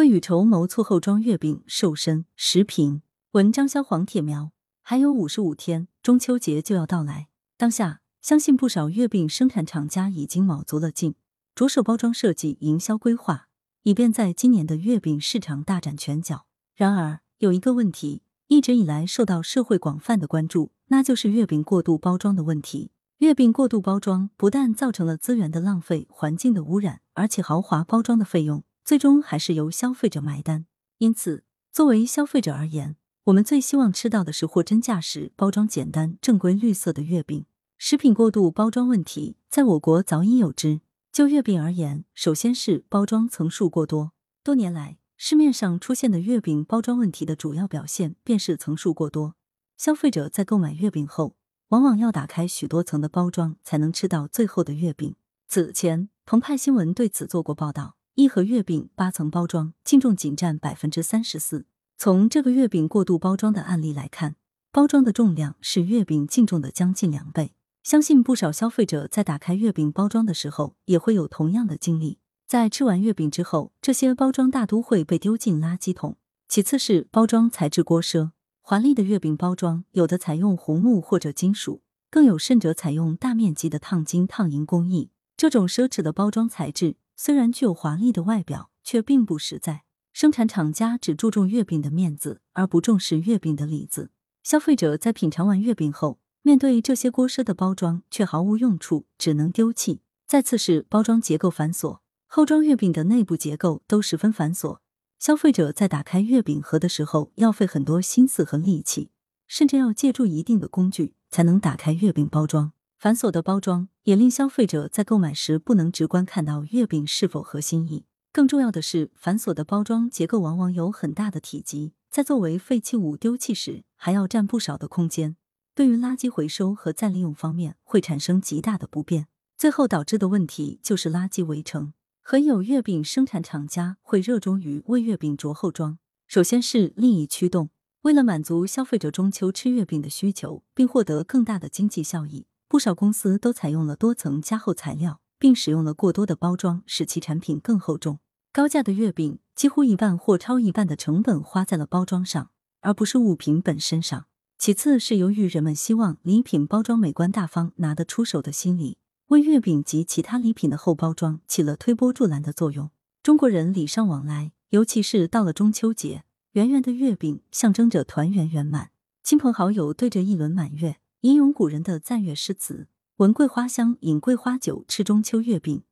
[0.00, 3.02] 未雨绸缪促后装月饼瘦身食品。
[3.32, 7.28] 文章消黄铁苗，还有五十五天，中秋节就要到来。
[7.58, 11.16] 当下，相信不少月饼生产厂家已经卯足了劲，
[11.54, 13.48] 着手包装设计、营销规划，
[13.82, 16.46] 以便在今年的月饼市场大展拳脚。
[16.74, 22.92] 然而，有一个问题一直以来受到社会广泛的关注，那就是月饼过度包装的问题。
[23.18, 30.66] 月饼过度包装不但造成了资源的浪费、环境的污染，而且豪华包装的费用最终还是由消费者买单。
[30.98, 37.46] 因此，作为消费者而言，我们最希望吃到的是货真价实、包装简单、正规绿色的月饼。
[37.78, 40.80] 食品过度包装问题在我国早已有之。
[41.12, 44.10] 就月饼而言，首先是包装层数过多。
[44.42, 49.36] 多年来，市面上出现的月饼包装问题的主要表现便是层数过多。
[49.76, 51.36] 消费者在购买月饼后，
[51.68, 55.14] 往往要打开许多层的包装才能吃到最后的月饼。
[55.46, 61.66] 此前，澎湃新闻对此做过报道：一盒月饼八层包装，净重仅占百分之三十四。
[61.96, 64.34] 从这个月饼过度包装的案例来看，
[64.72, 67.54] 包装的重量是月饼净重的将近两倍。
[67.84, 72.18] 相信不少消费者在打开月饼包装的时候，也会有同样的经历。
[72.48, 76.16] 在吃完月饼之后，这些包装大都会被丢进垃圾桶。
[76.48, 85.10] 其次是包装材质过奢，华丽的月饼包装有的采用红木或者金属，更有甚者采用大面积的烫金烫银工艺。
[85.36, 89.82] 这种奢侈的包装材质虽然具有华丽的外表，却并不实在。
[90.10, 94.10] 生产厂家只注重月饼的面子，而不重视月饼的里子。
[94.42, 100.00] 消费者在品尝完月饼后，面对这些过奢的包装，却毫无用处，只能丢弃。
[100.26, 104.78] 再次是包装结构繁琐，后装月饼的内部结构都十分繁琐，
[105.18, 109.10] 消费者在打开月饼盒的时候，要费很多心思和力气，
[109.46, 112.72] 甚至要借助一定的工具才能打开月饼包装。
[113.00, 118.04] 繁琐的包装也令消费者在购买时不能直观看到月饼是否合心意。
[118.30, 125.36] 更重要的是，繁琐的包装结构往往有很大的体积，在作为废弃物丢弃时，还要占不少的空间。
[125.74, 131.94] 对于垃圾回收和再利用方面会产生极大的不便，最后导致的问题就是垃圾围城。
[132.20, 137.70] 很有月饼生产厂家会热衷于为月饼着后装，首先是利益驱动，
[138.02, 148.20] 为了满足消费者中秋吃月饼的需求，并获得更大的经济效益，不少公司都采用了多层加厚材料，并使用了过多的包装，使其产品更厚重。
[148.52, 152.50] 高价的月饼几乎一半或超一半的成本花在了包装上，
[152.82, 154.26] 而不是物品本身上。
[154.56, 158.98] 其次是由于人们希望礼品包装美观大方、拿得出手的心理，
[159.30, 162.92] 为月饼及其他礼品的后包装起了推波助澜的作用。
[163.20, 168.92] 中国人礼尚往来，尤其是到了中秋节，圆圆的月饼象征着团圆圆满，
[169.24, 175.82] 亲朋好友对着一轮满月，吟咏古人的赞乐诗词，闻桂花香，饮桂花酒，吃中秋月饼，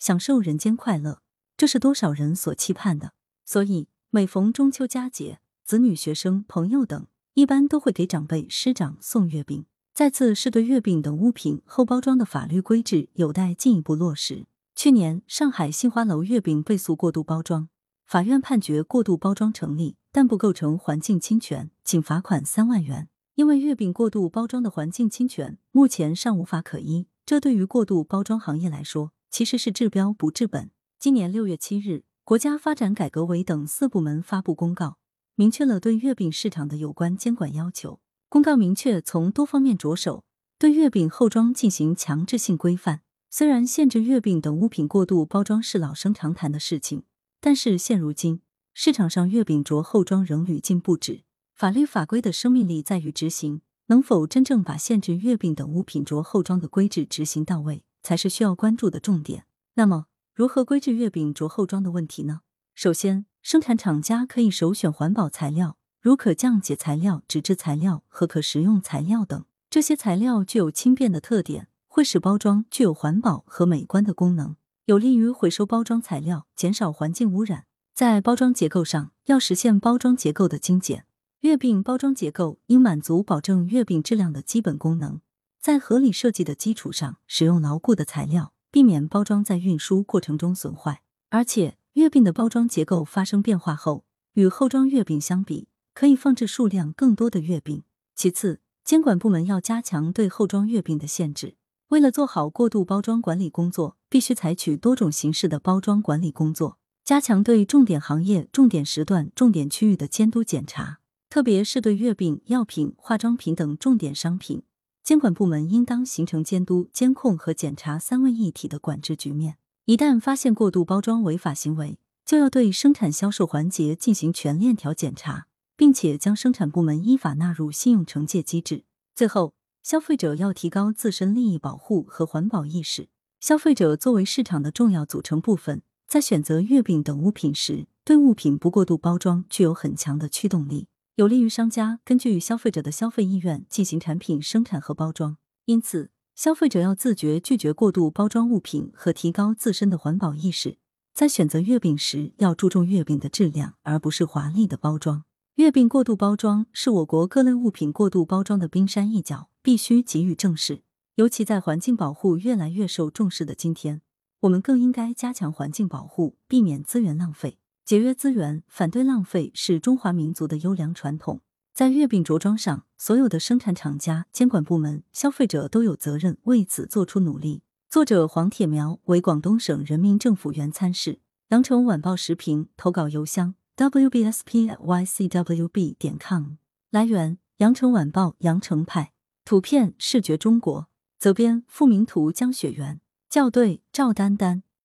[0.00, 1.22] 享受人间快乐，
[1.56, 3.12] 这是多少人所期盼的。
[3.44, 7.06] 所以，每逢中秋佳节，子女、学生、朋友等。
[7.34, 9.64] 一般都会给长辈、师长送月饼。
[9.94, 14.46] 再次是对月饼等物品后包装的法律规制有待进一步落实。
[14.74, 17.68] 去年，上海杏花楼月饼被诉过度包装，
[18.04, 23.08] 法院判决过度包装成立，但不构成环境侵权，仅罚款三万元。
[23.34, 30.70] 因为月饼过度包装的环境侵权目前尚无法可依，这对于过度包装行业来说其实是治标不治本。
[30.98, 34.98] 今年六月七日，国家发展改革委等四部门发布公告。
[35.34, 38.00] 明确了对月饼市场的有关监管要求。
[38.28, 40.24] 公告明确从多方面着手，
[40.58, 43.00] 对月饼后装进行强制性规范。
[43.30, 47.04] 虽然限制月饼等物品过度包装是老生常谈的事情，
[47.40, 48.42] 但是现如今
[48.74, 51.22] 市场上月饼着后装仍屡禁不止。
[51.62, 59.46] 法律法规的生命力在于执行，能否真正把限制月饼等物品着后装的规制执行到位，才是需要关注的重点。
[59.74, 62.40] 那么，如何规制月饼着后装的问题呢？
[62.74, 69.44] 首先，生产厂家可以首选环保材料，如可降解材料、纸质材料和可食用材料等。
[69.70, 74.56] 这些材料具有轻便的特点，会使包装具有环保和美观的功能，
[74.86, 77.66] 有利于回收包装材料，减少环境污染。
[77.94, 81.06] 在包装结构上，要实现包装结构的精简。
[81.42, 85.20] 月饼包装结构应满足保证月饼质量的基本功能，
[85.60, 91.76] 在合理设计的基础上，使用牢固的材料，避免包装在运输过程中损坏，而且。
[91.94, 97.82] 月饼的包装结构发生变化后，与后装月饼相比，可以放置数量更多的月饼。
[98.14, 101.56] 其次，监管部门要加强对后装月饼的限制。
[101.88, 111.00] 为了做好过度包装管理工作，必须采取多种形式的包装管理工作，加强对重点行业、重点时段、重点区域的监督检查。
[111.32, 114.64] 特别是对月饼、药品、化妆品等重点商品，
[115.02, 119.56] 监管部门应当形成监督、监控和检查三位一体的管制局面。
[119.86, 128.84] 一旦发现过度包装违法行为，就要对生产销售环节进行全链条检查，并且将生产部门依法纳入信用惩戒机制。
[129.14, 133.08] 最后，消费者要提高自身利益保护和环保意识。
[133.40, 145.36] 消费者作为市场的重要组成部分，在选择月饼等物品时，对物品不过度包装具有很强的驱动力，有利于商家根据消费者的消费意愿进行产品生产和包装。
[145.66, 150.78] 因此，消费者要自觉拒绝过度包装物品和提高自身的环保意识。
[151.12, 155.24] 在选择月饼时，要注重月饼的质量，而不是华丽的包装。
[155.56, 160.82] 月饼过度包装是我国各类物品过度包装的冰山一角，必须给予正视。
[161.16, 164.00] 尤其在环境保护越来越受重视的今天，
[164.40, 167.58] 我们更应该加强环境保护，避免资源浪费。
[167.92, 171.42] 节约资源、反对浪费是中华民族的优良传统。
[171.74, 177.60] 在月饼着装上，所有的生产厂家、监管部门、消费者都有责任为此做出努力。
[177.90, 186.52] 作者黄铁苗为广东省人民政府原参事，羊城晚报时评投稿邮箱 wbspycwb 点 com。
[186.88, 189.12] 来源：羊城晚报羊城派，
[189.44, 194.62] 图片视觉中国，责编付明图江雪源，校对赵丹丹。